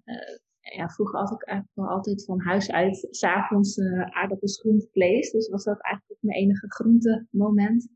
[0.06, 4.88] uh, ja, vroeger had ik eigenlijk wel altijd van huis uit s'avonds uh, aardappels, groente,
[4.92, 5.32] vlees.
[5.32, 7.90] Dus was dat eigenlijk mijn enige groente moment.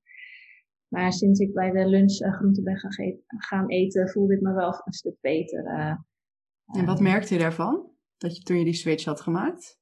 [0.88, 4.54] Maar sinds ik bij de lunch uh, groente ben gaan, gaan, eten, voelde ik me
[4.54, 5.65] wel een stuk beter.
[6.65, 7.91] en wat merkte je daarvan?
[8.17, 9.80] Dat je toen je die switch had gemaakt?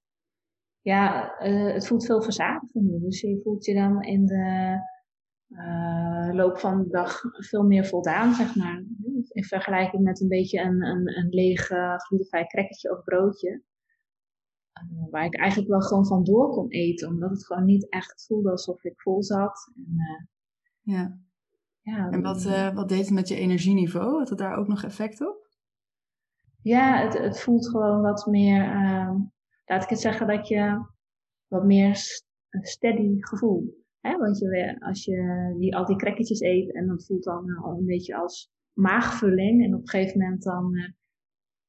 [0.85, 2.99] ja, uh, het voelt veel verzadigender.
[2.99, 4.79] Dus je voelt je dan in de
[6.31, 8.83] loop van de dag veel meer voldaan, zeg maar.
[9.27, 13.63] In vergelijking met een beetje een, een, een leeg glutenvrij crackertje of broodje.
[15.09, 18.51] waar ik eigenlijk wel gewoon van door kon eten, omdat het gewoon niet echt voelde
[18.51, 19.71] alsof ik vol zat.
[19.75, 20.29] En,
[20.85, 21.19] ja.
[21.81, 22.09] ja.
[22.09, 22.43] En wat,
[22.73, 24.17] wat deed het met je energieniveau?
[24.17, 25.49] Had het daar ook nog effect op?
[26.61, 29.17] Ja, het, het voelt gewoon wat meer ehm,
[29.65, 30.85] laat ik het zeggen dat je
[31.47, 31.95] wat meer
[32.61, 33.83] steady gevoel.
[33.99, 34.17] Hè?
[34.17, 37.85] Want je, als je die, al die krekketjes eet en dat voelt dan al een
[37.85, 39.63] beetje als maagvulling.
[39.63, 40.89] En op een gegeven moment dan, uh,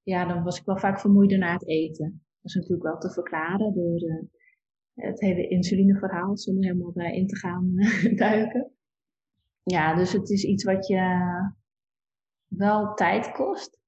[0.02, 2.24] ja, dan was ik wel vaak vermoeider na het eten.
[2.40, 4.22] Dat is natuurlijk wel te verklaren door uh,
[4.94, 8.70] het hele insulineverhaal, zonder helemaal daarin te gaan uh, duiken.
[9.70, 11.00] Ja, dus het is iets wat je
[12.46, 13.78] wel tijd kost.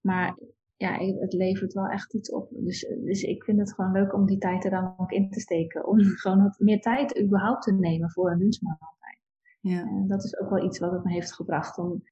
[0.00, 0.38] Maar
[0.76, 2.48] ja, het levert wel echt iets op.
[2.50, 5.40] Dus, dus ik vind het gewoon leuk om die tijd er dan ook in te
[5.40, 5.86] steken.
[5.86, 9.20] Om gewoon wat meer tijd überhaupt te nemen voor een lunchmaaltijd.
[9.60, 9.80] Ja.
[9.80, 11.78] En dat is ook wel iets wat het me heeft gebracht.
[11.78, 12.02] Om,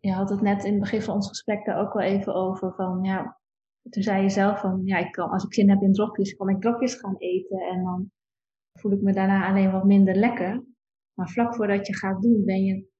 [0.00, 2.74] je had het net in het begin van ons gesprek daar ook wel even over.
[2.74, 3.38] Van, ja,
[3.90, 6.48] toen zei je zelf van, ja, ik kan, als ik zin heb in dropjes, kan
[6.48, 7.58] ik dropjes gaan eten.
[7.58, 8.10] En dan
[8.78, 10.62] voel ik me daarna alleen wat minder lekker.
[11.14, 12.90] Maar vlak voordat je gaat doen, ben je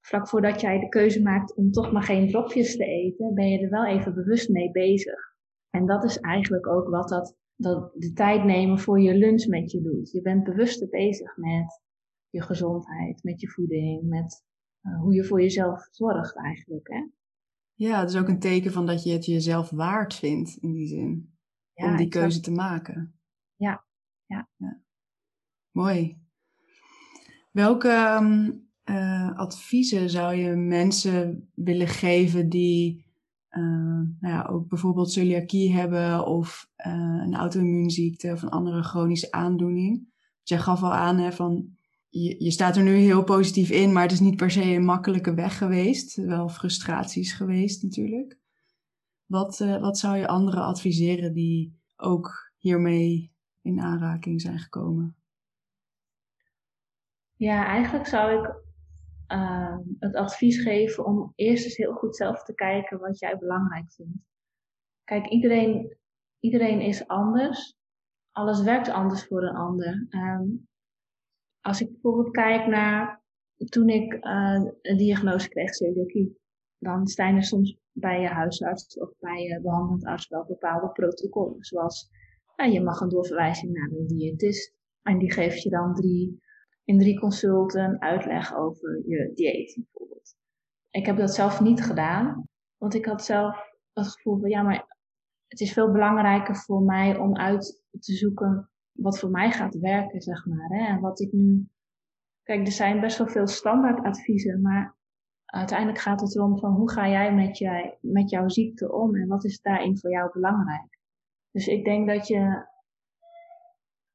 [0.00, 3.58] vlak voordat jij de keuze maakt om toch maar geen dropjes te eten, ben je
[3.58, 5.34] er wel even bewust mee bezig.
[5.70, 9.70] En dat is eigenlijk ook wat dat, dat de tijd nemen voor je lunch met
[9.70, 10.10] je doet.
[10.10, 11.82] Je bent bewuster bezig met
[12.28, 14.44] je gezondheid, met je voeding, met
[14.82, 16.88] uh, hoe je voor jezelf zorgt eigenlijk.
[16.88, 17.08] Hè?
[17.74, 20.86] Ja, het is ook een teken van dat je het jezelf waard vindt in die
[20.86, 21.38] zin.
[21.72, 23.20] Ja, om die keuze te maken.
[23.56, 23.84] Ja,
[24.26, 24.48] ja.
[24.56, 24.82] ja.
[25.70, 26.20] Mooi.
[27.50, 33.06] Welke um, uh, adviezen zou je mensen willen geven die
[33.50, 33.62] uh,
[34.20, 36.92] nou ja, ook bijvoorbeeld celiakie hebben of uh,
[37.24, 40.08] een auto-immuunziekte of een andere chronische aandoening?
[40.42, 44.02] Jij gaf al aan hè, van je, je, staat er nu heel positief in, maar
[44.02, 46.14] het is niet per se een makkelijke weg geweest.
[46.14, 48.38] Wel frustraties geweest natuurlijk.
[49.26, 53.32] Wat, wat zou je anderen adviseren die ook hiermee
[53.62, 55.19] in aanraking zijn gekomen?
[57.40, 58.54] Ja, eigenlijk zou ik
[59.32, 63.92] uh, het advies geven om eerst eens heel goed zelf te kijken wat jij belangrijk
[63.92, 64.18] vindt.
[65.04, 65.96] Kijk, iedereen,
[66.40, 67.76] iedereen is anders.
[68.30, 70.06] Alles werkt anders voor een ander.
[70.10, 70.68] Um,
[71.60, 73.22] als ik bijvoorbeeld kijk naar
[73.68, 76.38] toen ik uh, een diagnose kreeg, celiakie,
[76.78, 81.64] dan zijn er soms bij je huisarts of bij je behandelend arts wel bepaalde protocollen.
[81.64, 82.10] Zoals
[82.56, 86.48] uh, je mag een doorverwijzing naar een diëtist en die geeft je dan drie
[86.84, 90.36] in drie consulten uitleg over je dieet bijvoorbeeld.
[90.90, 93.56] Ik heb dat zelf niet gedaan, want ik had zelf
[93.92, 94.96] het gevoel van ja, maar
[95.46, 100.20] het is veel belangrijker voor mij om uit te zoeken wat voor mij gaat werken,
[100.20, 100.68] zeg maar.
[100.68, 100.86] Hè?
[100.86, 101.68] En wat ik nu.
[102.42, 104.96] Kijk, er zijn best wel veel standaardadviezen, maar
[105.44, 109.28] uiteindelijk gaat het erom van hoe ga jij met, jij met jouw ziekte om en
[109.28, 110.98] wat is daarin voor jou belangrijk.
[111.50, 112.68] Dus ik denk dat je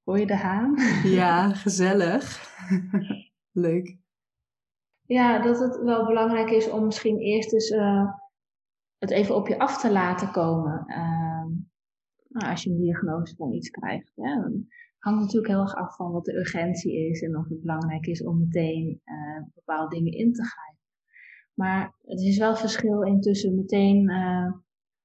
[0.06, 0.76] Hoor je de haan?
[1.04, 2.56] Ja, gezellig.
[3.52, 3.98] Leuk.
[5.02, 8.12] Ja, dat het wel belangrijk is om misschien eerst eens uh,
[8.98, 10.84] het even op je af te laten komen.
[10.88, 11.46] Uh,
[12.28, 14.12] nou, als je een diagnose van iets krijgt.
[14.16, 17.62] Ja, dan hangt natuurlijk heel erg af van wat de urgentie is en of het
[17.62, 20.84] belangrijk is om meteen uh, bepaalde dingen in te grijpen.
[21.54, 24.52] Maar het is wel verschil intussen meteen uh,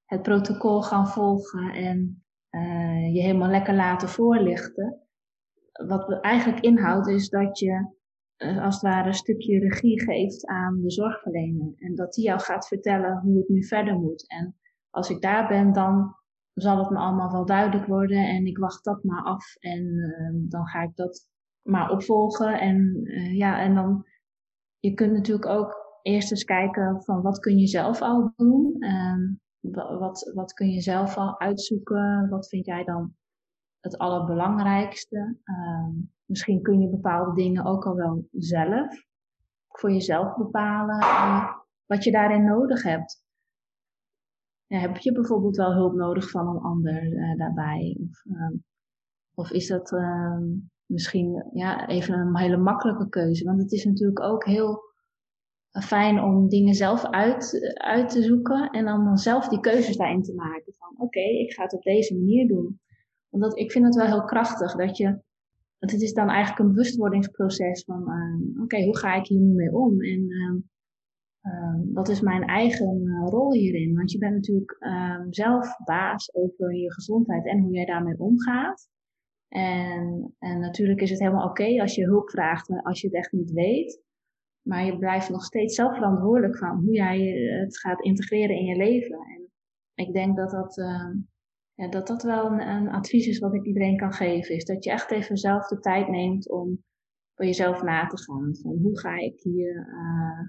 [0.05, 2.20] het protocol gaan volgen en
[2.51, 4.99] uh, je helemaal lekker laten voorlichten.
[5.87, 7.93] Wat eigenlijk inhoudt is dat je
[8.37, 11.73] uh, als het ware een stukje regie geeft aan de zorgverlener.
[11.77, 14.29] En dat die jou gaat vertellen hoe het nu verder moet.
[14.29, 14.55] En
[14.89, 16.15] als ik daar ben, dan
[16.53, 18.27] zal het me allemaal wel duidelijk worden.
[18.27, 19.55] En ik wacht dat maar af.
[19.55, 21.29] En uh, dan ga ik dat
[21.61, 22.59] maar opvolgen.
[22.59, 23.01] En
[23.33, 24.05] ja, en dan.
[24.79, 28.75] Je kunt natuurlijk ook eerst eens kijken van wat kun je zelf al doen.
[29.99, 32.29] Wat, wat kun je zelf al uitzoeken?
[32.29, 33.15] Wat vind jij dan
[33.79, 35.37] het allerbelangrijkste?
[35.43, 35.87] Uh,
[36.25, 39.09] misschien kun je bepaalde dingen ook al wel zelf
[39.67, 41.53] voor jezelf bepalen uh,
[41.85, 43.23] wat je daarin nodig hebt.
[44.67, 47.97] Heb je bijvoorbeeld wel hulp nodig van een ander uh, daarbij?
[48.09, 48.57] Of, uh,
[49.33, 50.43] of is dat ehm,
[50.85, 53.43] misschien ja, even een hele makkelijke keuze?
[53.43, 54.90] Want het is natuurlijk ook heel
[55.71, 60.33] fijn om dingen zelf uit, uit te zoeken en dan, zelf die keuzes daarin te
[60.33, 60.73] maken.
[60.73, 62.79] Van oké, ik ga het op deze manier doen.
[63.29, 65.05] Want ik vind het wel heel krachtig dat je,
[65.79, 69.53] want het is dan eigenlijk een bewustwordingsproces van uh, oké, hoe ga ik hier nu
[69.53, 70.01] mee om?
[70.01, 70.27] En
[71.41, 73.95] uh, wat is mijn eigen uh, rol hierin?
[73.95, 78.89] Want je bent natuurlijk ehm, zelf baas over je gezondheid en hoe jij daarmee omgaat.
[79.47, 83.31] En, en natuurlijk is het helemaal oké als je hulp vraagt als je het echt
[83.31, 84.01] niet weet.
[84.61, 87.19] Maar je blijft nog steeds zelf verantwoordelijk van hoe jij
[87.61, 89.17] het gaat integreren in je leven.
[89.17, 89.49] En
[89.93, 90.75] ik denk dat dat,
[91.73, 94.55] ja, dat, dat wel een, advies is wat ik iedereen kan geven.
[94.55, 96.83] Is dat je echt even zelf de tijd neemt om
[97.35, 98.55] voor jezelf na te gaan.
[98.61, 100.47] Van hoe ga ik hier uh,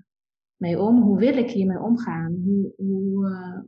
[0.56, 1.02] mee om?
[1.02, 2.32] Hoe wil ik hiermee omgaan?
[2.44, 3.26] Hoe, hoe,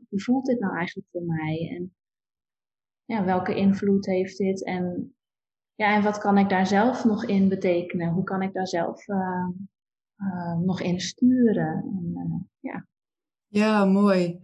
[0.09, 1.77] hoe voelt dit nou eigenlijk voor mij?
[1.77, 1.95] En
[3.05, 4.65] ja, welke invloed heeft dit?
[4.65, 5.15] En,
[5.75, 8.13] ja, en wat kan ik daar zelf nog in betekenen?
[8.13, 9.05] Hoe kan ik daar zelf
[10.17, 11.83] uh, nog in sturen.
[11.85, 12.87] En, uh, ja.
[13.47, 14.43] ja, mooi.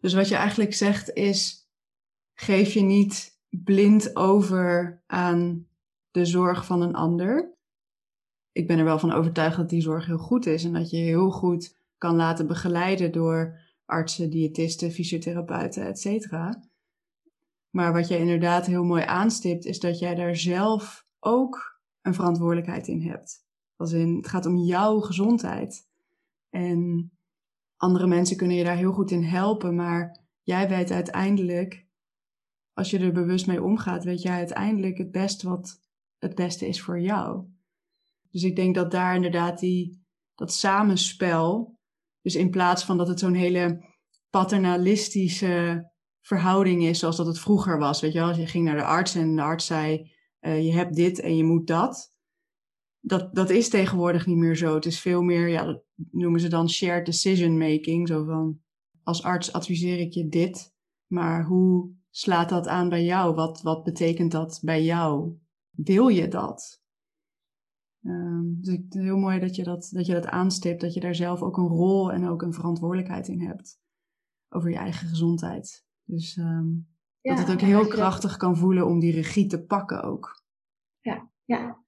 [0.00, 1.68] Dus wat je eigenlijk zegt is,
[2.34, 5.66] geef je niet blind over aan
[6.10, 7.56] de zorg van een ander.
[8.52, 10.96] Ik ben er wel van overtuigd dat die zorg heel goed is en dat je
[10.96, 16.62] heel goed kan laten begeleiden door artsen, diëtisten, fysiotherapeuten, et cetera.
[17.70, 22.88] Maar wat jij inderdaad heel mooi aanstipt, is dat jij daar zelf ook een verantwoordelijkheid
[22.88, 23.46] in hebt.
[23.78, 25.88] Als in, het gaat om jouw gezondheid.
[26.50, 27.10] En
[27.76, 31.86] andere mensen kunnen je daar heel goed in helpen, maar jij weet uiteindelijk,
[32.72, 35.80] als je er bewust mee omgaat, weet jij uiteindelijk het best wat
[36.18, 37.44] het beste is voor jou.
[38.30, 41.78] Dus ik denk dat daar inderdaad die, dat samenspel,
[42.22, 43.84] dus in plaats van dat het zo'n hele
[44.30, 48.76] paternalistische verhouding is zoals dat het vroeger was, weet je wel, als je ging naar
[48.76, 52.16] de arts en de arts zei, uh, je hebt dit en je moet dat
[53.08, 54.74] dat, dat is tegenwoordig niet meer zo.
[54.74, 58.08] Het is veel meer, ja, dat noemen ze dan shared decision making.
[58.08, 58.60] Zo van,
[59.02, 60.74] als arts adviseer ik je dit,
[61.06, 63.34] maar hoe slaat dat aan bij jou?
[63.34, 65.38] Wat, wat betekent dat bij jou?
[65.70, 66.82] Wil je dat?
[68.02, 71.00] Um, dus het is heel mooi dat je dat, dat je dat aanstipt, dat je
[71.00, 73.80] daar zelf ook een rol en ook een verantwoordelijkheid in hebt
[74.48, 75.86] over je eigen gezondheid.
[76.04, 76.88] Dus um,
[77.20, 80.42] ja, dat het ook heel krachtig kan voelen om die regie te pakken ook.
[81.00, 81.86] Ja, ja.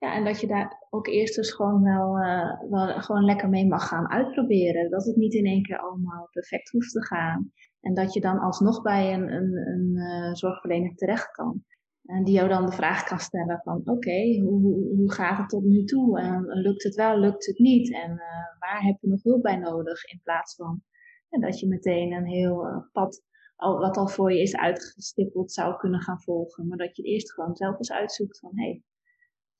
[0.00, 3.66] Ja, en dat je daar ook eerst dus gewoon wel, uh, wel gewoon lekker mee
[3.66, 4.90] mag gaan uitproberen.
[4.90, 7.52] Dat het niet in één keer allemaal perfect hoeft te gaan.
[7.80, 11.64] En dat je dan alsnog bij een, een, een uh, zorgverlener terecht kan.
[12.04, 15.64] En die jou dan de vraag kan stellen van oké, hoe, hoe gaat het tot
[15.64, 16.20] nu toe?
[16.20, 17.92] En lukt het wel, lukt het niet?
[17.92, 20.04] En uh, waar heb je nog hulp bij nodig?
[20.04, 20.82] In plaats van
[21.28, 23.22] en dat je meteen een heel pad
[23.56, 26.66] al, wat al voor je is uitgestippeld zou kunnen gaan volgen.
[26.66, 28.82] Maar dat je eerst gewoon zelf eens uitzoekt van hé, hey,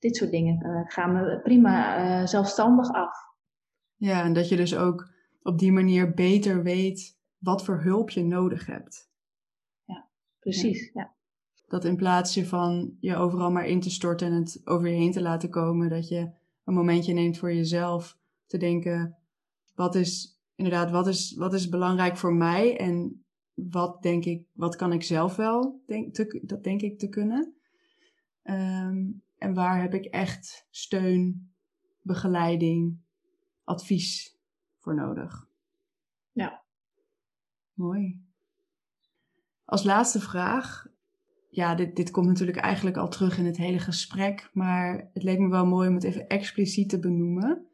[0.01, 3.15] dit soort dingen uh, gaan me prima uh, zelfstandig af.
[3.95, 5.09] Ja, en dat je dus ook
[5.41, 9.09] op die manier beter weet wat voor hulp je nodig hebt.
[9.83, 10.07] Ja,
[10.39, 10.91] precies.
[10.93, 11.01] Ja.
[11.01, 11.13] ja.
[11.67, 15.11] Dat in plaats van je overal maar in te storten en het over je heen
[15.11, 16.29] te laten komen, dat je
[16.63, 19.17] een momentje neemt voor jezelf te denken:
[19.75, 24.75] wat is inderdaad, wat is, wat is belangrijk voor mij en wat denk ik, wat
[24.75, 27.53] kan ik zelf wel, denk, te, dat denk ik te kunnen.
[28.43, 31.51] Um, en waar heb ik echt steun,
[32.01, 32.97] begeleiding,
[33.63, 34.37] advies
[34.77, 35.47] voor nodig?
[36.31, 36.61] Ja.
[37.73, 38.21] Mooi.
[39.65, 40.87] Als laatste vraag.
[41.49, 45.39] ja, dit, dit komt natuurlijk eigenlijk al terug in het hele gesprek, maar het leek
[45.39, 47.65] me wel mooi om het even expliciet te benoemen.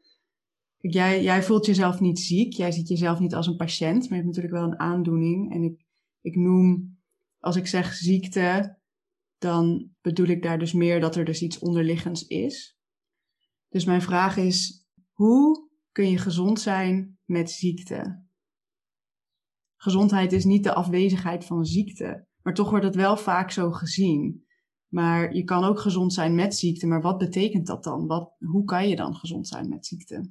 [0.78, 4.18] Kijk, jij, jij voelt jezelf niet ziek, jij ziet jezelf niet als een patiënt, maar
[4.18, 5.52] je hebt natuurlijk wel een aandoening.
[5.52, 5.84] En ik,
[6.20, 6.98] ik noem,
[7.40, 8.77] als ik zeg ziekte,
[9.38, 12.78] dan bedoel ik daar dus meer dat er dus iets onderliggends is.
[13.68, 18.26] Dus mijn vraag is, hoe kun je gezond zijn met ziekte?
[19.76, 22.26] Gezondheid is niet de afwezigheid van ziekte.
[22.42, 24.46] Maar toch wordt het wel vaak zo gezien.
[24.88, 26.86] Maar je kan ook gezond zijn met ziekte.
[26.86, 28.06] Maar wat betekent dat dan?
[28.06, 30.30] Wat, hoe kan je dan gezond zijn met ziekte?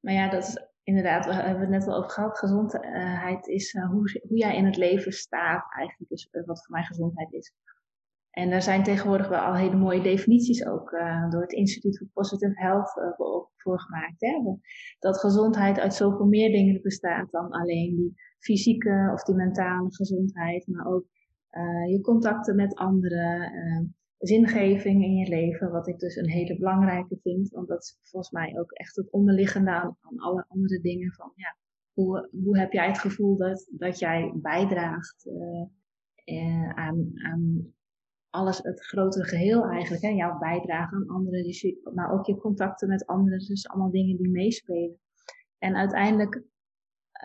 [0.00, 2.38] Maar ja, dat is inderdaad, we hebben het net al over gehad.
[2.38, 6.74] Gezondheid is uh, hoe, hoe jij in het leven staat, eigenlijk is uh, wat voor
[6.74, 7.54] mij gezondheid is.
[8.32, 12.08] En daar zijn tegenwoordig wel al hele mooie definities ook uh, door het Instituut voor
[12.12, 14.20] Positive Health voor, voor gemaakt.
[14.20, 14.56] Hè?
[14.98, 20.66] Dat gezondheid uit zoveel meer dingen bestaat dan alleen die fysieke of die mentale gezondheid,
[20.66, 21.04] maar ook
[21.50, 26.58] uh, je contacten met anderen, uh, zingeving in je leven, wat ik dus een hele
[26.58, 30.80] belangrijke vind, want dat is volgens mij ook echt het onderliggende aan, aan alle andere
[30.80, 31.56] dingen van, ja,
[31.92, 35.26] hoe, hoe heb jij het gevoel dat, dat jij bijdraagt
[36.24, 37.72] uh, aan, aan
[38.32, 40.08] alles, het grotere geheel eigenlijk, hè?
[40.08, 44.30] jouw bijdrage aan anderen, dus maar ook je contacten met anderen, dus allemaal dingen die
[44.30, 45.00] meespelen.
[45.58, 46.42] En uiteindelijk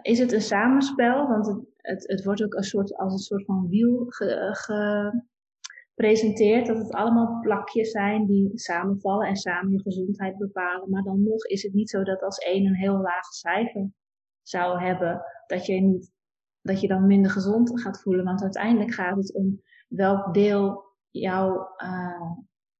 [0.01, 3.45] is het een samenspel, want het, het, het wordt ook een soort, als een soort
[3.45, 4.05] van wiel
[5.93, 10.89] gepresenteerd, dat het allemaal plakjes zijn die samenvallen en samen je gezondheid bepalen.
[10.89, 13.89] Maar dan nog is het niet zo dat als één een heel laag cijfer
[14.41, 16.11] zou hebben, dat je, niet,
[16.61, 18.25] dat je dan minder gezond gaat voelen.
[18.25, 20.86] Want uiteindelijk gaat het om welk deel
[21.19, 22.31] jou, uh,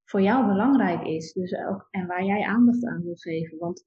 [0.04, 1.34] voor jou belangrijk is.
[1.34, 3.58] Dus ook, en waar jij aandacht aan wil geven.
[3.58, 3.86] Want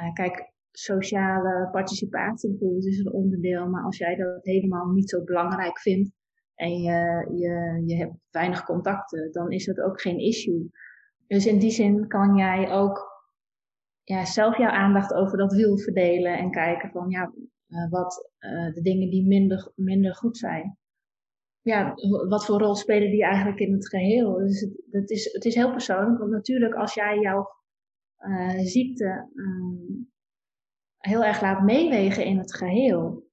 [0.00, 3.68] uh, kijk, sociale participatie bijvoorbeeld is een onderdeel.
[3.68, 6.12] Maar als jij dat helemaal niet zo belangrijk vindt
[6.54, 10.70] en je, je, je hebt weinig contacten, dan is dat ook geen issue.
[11.26, 13.12] Dus in die zin kan jij ook
[14.02, 17.32] ja, zelf jouw aandacht over dat wiel verdelen en kijken van ja,
[17.68, 18.30] uh, wat
[18.74, 20.78] de dingen die minder, minder goed zijn.
[21.64, 21.94] Ja,
[22.28, 24.34] wat voor rol spelen die eigenlijk in het geheel?
[24.34, 27.48] Dus het, is, het is heel persoonlijk, want natuurlijk als jij jouw
[28.18, 30.12] uh, ziekte um,
[30.98, 33.28] heel erg laat meewegen in het geheel,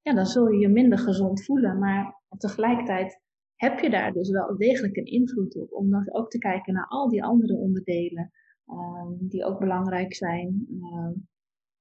[0.00, 1.78] ja, dan zul je je minder gezond voelen.
[1.78, 3.20] Maar tegelijkertijd
[3.54, 5.72] heb je daar dus wel degelijk een invloed op.
[5.72, 8.30] Om dan ook te kijken naar al die andere onderdelen
[8.66, 10.66] uh, die ook belangrijk zijn.
[10.70, 11.10] Uh,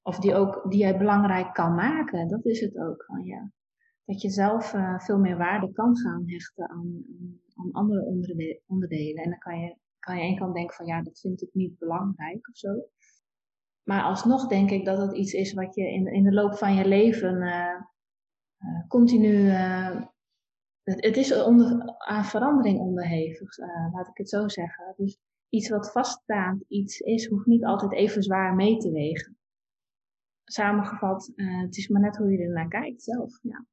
[0.01, 2.27] of die, ook, die jij belangrijk kan maken.
[2.27, 3.03] Dat is het ook.
[3.05, 3.51] Van, ja.
[4.11, 7.05] Dat je zelf uh, veel meer waarde kan gaan hechten aan,
[7.55, 8.05] aan andere
[8.65, 9.23] onderdelen.
[9.23, 11.77] En dan kan je, kan je aan kant denken van ja, dat vind ik niet
[11.77, 12.69] belangrijk of zo.
[13.83, 16.73] Maar alsnog denk ik dat het iets is wat je in, in de loop van
[16.73, 17.81] je leven uh,
[18.59, 19.49] uh, continu.
[20.83, 21.33] Het, het, is
[21.97, 23.57] aan verandering onderhevig,
[23.93, 24.93] laat ik het zo zeggen.
[24.97, 25.19] Dus
[25.49, 29.37] iets wat vaststaand iets is, hoeft niet altijd even zwaar mee te wegen.
[30.43, 33.39] Samengevat, het is maar net hoe je er naar kijkt zelf.
[33.41, 33.65] Ja,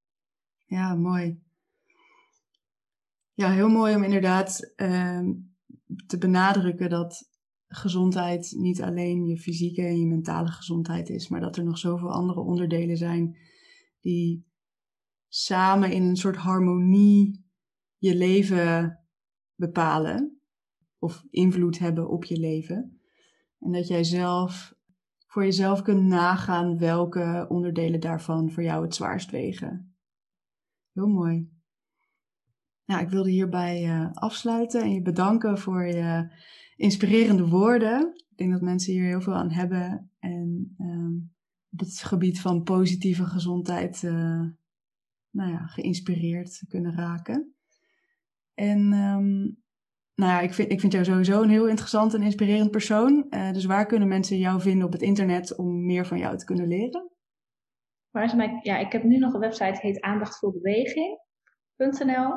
[0.69, 1.41] ja mooi.
[3.33, 5.33] Ja, heel mooi om inderdaad ehm,
[6.07, 7.31] te benadrukken dat
[7.69, 12.13] gezondheid niet alleen je fysieke en je mentale gezondheid is, maar dat er nog zoveel
[12.13, 13.37] andere onderdelen zijn
[14.01, 14.47] die
[15.29, 17.47] samen in een soort harmonie
[17.97, 18.99] je leven
[19.55, 20.41] bepalen
[20.99, 23.01] of invloed hebben op je leven.
[23.59, 24.75] En dat jij zelf
[25.27, 29.98] voor jezelf kunt nagaan welke onderdelen daarvan voor jou het zwaarst wegen.
[30.99, 31.49] Heel mooi.
[32.85, 36.31] Nou, ik wilde hierbij uh, afsluiten en je bedanken voor je
[36.77, 38.13] inspirerende woorden.
[38.29, 40.11] Ik denk dat mensen hier heel veel aan hebben.
[40.19, 41.33] En um,
[41.71, 44.47] op het gebied van positieve gezondheid uh,
[45.31, 47.55] nou ja, geïnspireerd kunnen raken.
[48.55, 49.63] En um,
[50.15, 53.27] nou ja, ik vind, ik vind jou sowieso een heel interessant en inspirerend persoon.
[53.31, 56.45] Uh, dus waar kunnen mensen jou vinden op het internet om meer van jou te
[56.45, 57.11] kunnen leren?
[58.19, 62.33] Waar ja, ik heb nu nog een website, heet aandachtvoerbeweging.nl.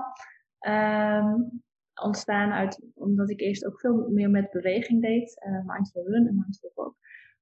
[0.67, 1.61] Um,
[2.01, 6.36] ontstaan uit, omdat ik eerst ook veel meer met beweging deed, uh, Mindful Run en
[6.36, 6.95] Mindful Walk.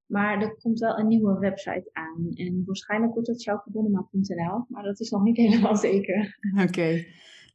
[0.05, 2.29] Maar er komt wel een nieuwe website aan.
[2.33, 6.37] En waarschijnlijk wordt het sjouwgebonnema.nl, maar dat is nog niet helemaal zeker.
[6.67, 7.05] Oké.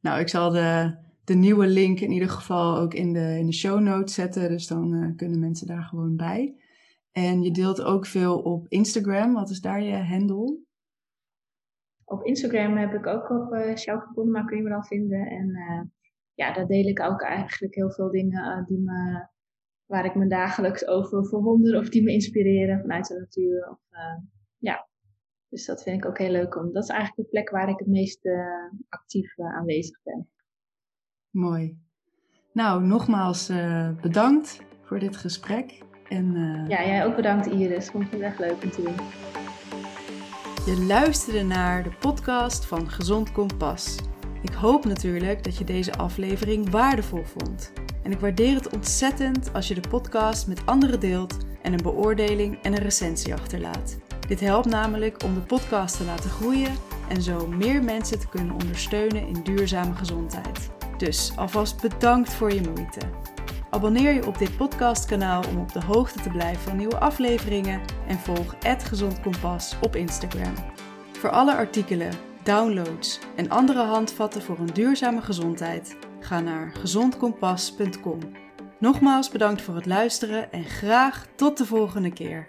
[0.01, 3.53] Nou, ik zal de, de nieuwe link in ieder geval ook in de, in de
[3.53, 4.49] show notes zetten.
[4.49, 6.55] Dus dan uh, kunnen mensen daar gewoon bij.
[7.12, 9.35] En je deelt ook veel op Instagram.
[9.35, 10.64] Wat is daar je handle?
[12.05, 15.26] Op Instagram heb ik ook op uh, Sjouwgebonnema kun je me dan vinden.
[15.26, 15.82] En uh,
[16.34, 19.26] ja, daar deel ik ook eigenlijk heel veel dingen uh, die me,
[19.86, 23.68] waar ik me dagelijks over verwonder of die me inspireren vanuit de natuur.
[23.70, 23.78] Of,
[24.59, 24.88] ja,
[25.48, 26.72] dus dat vind ik ook heel leuk om.
[26.72, 28.20] Dat is eigenlijk de plek waar ik het meest
[28.88, 30.28] actief aanwezig ben.
[31.30, 31.78] Mooi.
[32.52, 33.52] Nou, nogmaals
[34.00, 35.82] bedankt voor dit gesprek.
[36.09, 36.68] En, uh...
[36.68, 37.88] Ja, jij ook bedankt Iris.
[37.88, 38.94] Vond het echt leuk om te doen.
[40.65, 43.97] Je luisterde naar de podcast van Gezond Kompas.
[44.43, 47.73] Ik hoop natuurlijk dat je deze aflevering waardevol vond.
[48.03, 52.62] En ik waardeer het ontzettend als je de podcast met anderen deelt en een beoordeling
[52.62, 53.99] en een recensie achterlaat.
[54.29, 56.73] Dit helpt namelijk om de podcast te laten groeien
[57.09, 60.71] en zo meer mensen te kunnen ondersteunen in duurzame gezondheid.
[60.99, 63.01] Dus alvast bedankt voor je moeite.
[63.75, 68.18] Abonneer je op dit podcastkanaal om op de hoogte te blijven van nieuwe afleveringen en
[68.18, 70.55] volg Gezond Kompas op Instagram.
[71.12, 72.12] Voor alle artikelen,
[72.43, 78.20] downloads en andere handvatten voor een duurzame gezondheid, ga naar gezondkompas.com.
[78.79, 82.47] Nogmaals bedankt voor het luisteren en graag tot de volgende keer.